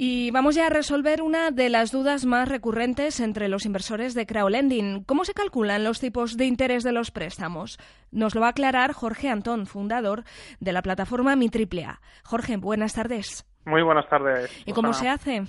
[0.00, 4.26] Y vamos ya a resolver una de las dudas más recurrentes entre los inversores de
[4.26, 5.02] crowdlending.
[5.02, 7.78] ¿Cómo se calculan los tipos de interés de los préstamos?
[8.12, 10.22] Nos lo va a aclarar Jorge Antón, fundador
[10.60, 12.00] de la plataforma Mi AAA.
[12.22, 13.44] Jorge, buenas tardes.
[13.64, 14.62] Muy buenas tardes.
[14.64, 15.42] ¿Y cómo se hace?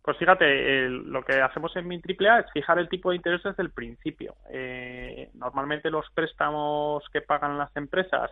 [0.00, 3.62] Pues fíjate, lo que hacemos en Mi AAA es fijar el tipo de interés desde
[3.62, 4.36] el principio.
[4.48, 8.30] Eh, normalmente los préstamos que pagan las empresas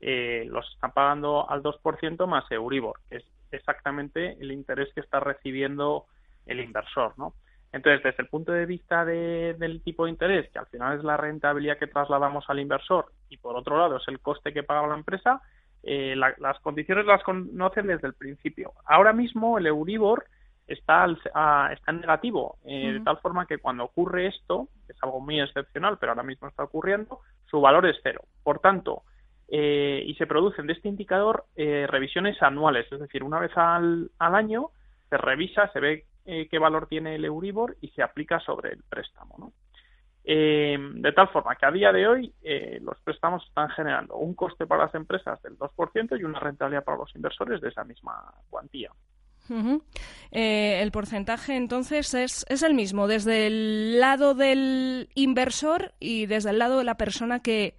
[0.00, 3.24] eh, los están pagando al 2% más Euribor, que es
[3.56, 6.06] exactamente el interés que está recibiendo
[6.46, 7.34] el inversor, ¿no?
[7.72, 11.16] Entonces, desde el punto de vista del tipo de interés, que al final es la
[11.16, 14.96] rentabilidad que trasladamos al inversor y por otro lado es el coste que paga la
[14.96, 15.40] empresa,
[15.82, 18.72] eh, las condiciones las conocen desde el principio.
[18.86, 20.26] Ahora mismo el Euribor
[20.66, 25.40] está, está en negativo, eh, de tal forma que cuando ocurre esto, es algo muy
[25.40, 28.22] excepcional, pero ahora mismo está ocurriendo, su valor es cero.
[28.42, 29.04] Por tanto,
[29.52, 34.08] eh, y se producen de este indicador eh, revisiones anuales, es decir, una vez al,
[34.20, 34.70] año
[35.08, 38.84] se revisa, se ve eh, qué valor tiene el Euribor y se aplica sobre el
[38.88, 39.34] préstamo.
[39.38, 39.52] ¿no?
[40.22, 42.32] de tal forma que a día de hoy
[42.82, 46.98] los préstamos están generando un coste para las empresas del 2% y una rentabilidad para
[46.98, 48.92] los inversores de esa misma cuantía.
[50.30, 56.58] el porcentaje entonces es, es el mismo desde el lado del inversor y desde el
[56.58, 57.74] lado de la persona que,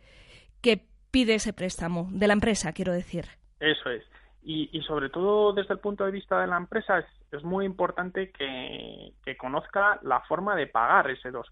[0.62, 3.26] que pide ese préstamo, de la empresa, quiero decir.
[3.60, 4.04] Eso es.
[4.44, 8.32] Y, sobre todo desde el punto de vista de la empresa es, es muy importante
[8.32, 11.44] que, conozca la forma de pagar ese 2%,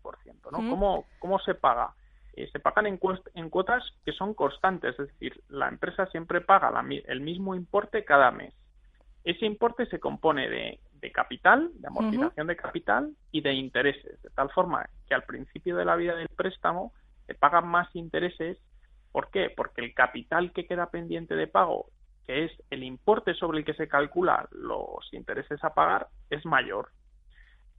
[0.51, 0.57] ¿no?
[0.57, 1.93] ¿Cómo, ¿Cómo se paga?
[2.33, 2.99] Eh, se pagan en,
[3.35, 8.31] en, cuotas que son constantes, es decir, la empresa siempre paga el mismo importe cada
[8.31, 8.53] mes.
[9.23, 14.29] Ese importe se compone de, de capital, de amortización de capital y de intereses, de
[14.31, 16.93] tal forma que al principio de la vida del préstamo
[17.27, 18.57] se pagan más intereses
[19.11, 19.51] ¿Por qué?
[19.55, 21.87] Porque el capital que queda pendiente de pago,
[22.25, 26.89] que es el importe sobre el que se calculan los intereses a pagar, es mayor.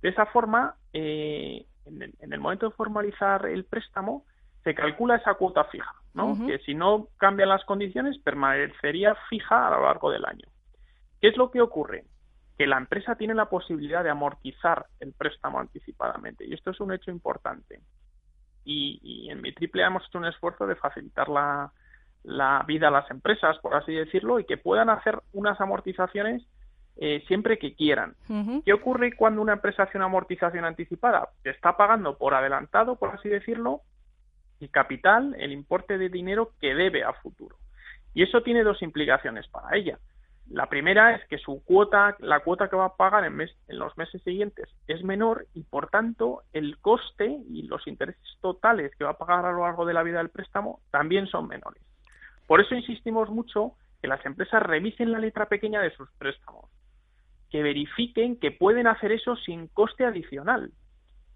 [0.03, 4.25] De esa forma, eh, en, el, momento de formalizar el préstamo,
[4.64, 6.36] se calcula esa cuota fija, ¿no?
[6.46, 10.48] que si no cambian las condiciones, permanecería fija a lo largo del año.
[11.20, 12.05] ¿Qué es lo que ocurre?
[12.58, 16.92] Que la empresa tiene la posibilidad de amortizar el préstamo anticipadamente, y esto es un
[16.92, 17.80] hecho importante
[18.65, 21.73] y, en mi triple hemos hecho un esfuerzo de facilitar la,
[22.67, 26.43] vida a las empresas, por así decirlo, y que puedan hacer unas amortizaciones
[26.97, 28.15] eh, siempre que quieran.
[28.65, 31.31] ¿Qué ocurre cuando una empresa hace una amortización anticipada?
[31.45, 33.81] Está pagando por adelantado, por así decirlo,
[34.61, 37.57] el capital, el importe de dinero que debe a futuro.
[38.13, 39.98] Y eso tiene dos implicaciones para ella.
[40.50, 43.96] La primera es que su cuota, la cuota que va a pagar en, en, los
[43.96, 49.11] meses siguientes es menor y por tanto el coste y los intereses totales que va
[49.11, 51.80] a pagar a lo largo de la vida del préstamo también son menores.
[52.48, 56.64] Por eso insistimos mucho que las empresas revisen la letra pequeña de sus préstamos,
[57.48, 60.72] que verifiquen que pueden hacer eso sin coste adicional,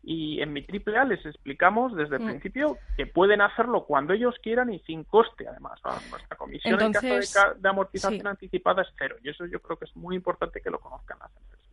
[0.07, 2.27] y en mi triple A les explicamos desde el mm.
[2.27, 5.81] principio que pueden hacerlo cuando ellos quieran y sin coste además.
[6.11, 9.97] Nuestra comisión en caso de, amortización anticipada es cero y eso yo creo que es
[9.97, 11.65] muy importante que lo conozcan las empresas.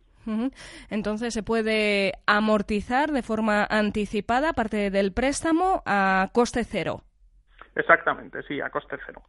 [0.88, 7.02] Entonces se puede amortizar de forma anticipada parte del préstamo a coste cero.
[7.74, 9.22] Exactamente, sí, a coste cero.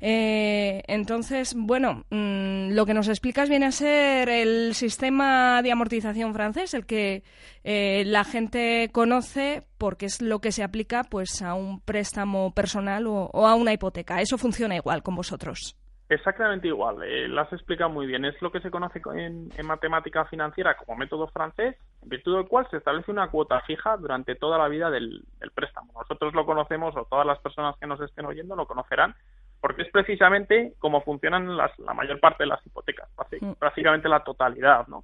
[0.00, 6.34] Eh, entonces, bueno, mm, lo que nos explicas viene a ser el sistema de amortización
[6.34, 7.22] francés, el que
[7.64, 13.06] eh, la gente conoce porque es lo que se aplica pues a un préstamo personal
[13.06, 14.20] o a una hipoteca.
[14.20, 15.76] Eso funciona igual con vosotros.
[16.08, 18.24] Exactamente igual, eh, lo has explicado muy bien.
[18.24, 22.68] Es lo que se conoce en, matemática financiera como método francés, en virtud del cual
[22.70, 25.24] se establece una cuota fija durante toda la vida del,
[25.54, 25.92] préstamo.
[25.92, 29.16] Nosotros lo conocemos, o todas las personas que nos estén oyendo lo conocerán,
[29.60, 33.08] porque es precisamente como funcionan la mayor parte de las hipotecas,
[33.40, 33.52] mm.
[33.52, 35.02] prácticamente la totalidad, ¿no?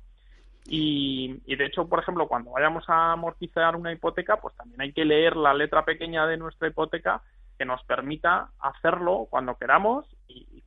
[0.64, 4.92] Y, y, de hecho, por ejemplo, cuando vayamos a amortizar una hipoteca, pues también hay
[4.92, 7.20] que leer la letra pequeña de nuestra hipoteca
[7.58, 10.61] que nos permita hacerlo cuando queramos y,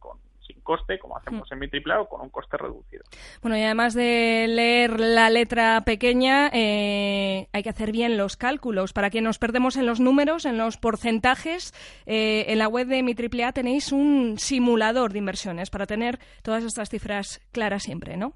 [0.66, 1.53] coste, como hacemos mm.
[1.53, 3.03] en mi triple o con un coste reducido.
[3.42, 8.92] Bueno, y además de leer la letra pequeña, eh, hay que hacer bien los cálculos.
[8.92, 11.72] Para que nos perdemos en los números, en los porcentajes,
[12.06, 16.19] eh, en la web de mi triple A tenéis un simulador de inversiones para tener
[16.44, 18.34] todas estas cifras claras siempre, ¿no?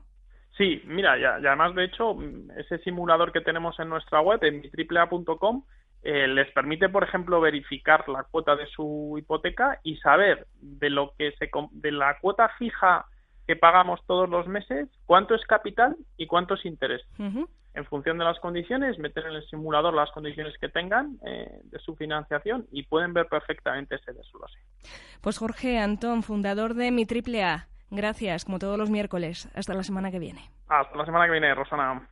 [0.58, 2.18] Sí, mira, y además, de hecho,
[2.58, 5.64] ese simulador que tenemos en nuestra web, en mitriplea.com,
[6.04, 11.14] eh, les permite, por ejemplo, verificar la cuota de su hipoteca y saber de lo
[11.18, 13.06] que se de la cuota fija
[13.46, 17.02] que pagamos todos los meses cuánto es capital y cuánto es interés.
[17.74, 21.80] En función de las condiciones, meten en el simulador las condiciones que tengan eh, de
[21.80, 24.58] su financiación y pueden ver perfectamente ese desglose.
[25.22, 29.50] Pues Jorge Antón, fundador de Mi Triple A, Gracias, como todos los miércoles.
[29.56, 30.42] Hasta la semana que viene.
[30.68, 32.08] Hasta la semana que viene, Rosana.